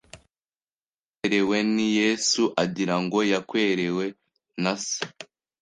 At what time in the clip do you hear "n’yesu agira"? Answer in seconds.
1.75-2.95